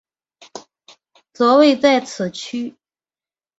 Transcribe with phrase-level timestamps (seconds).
[1.31, 2.75] 则位在此区。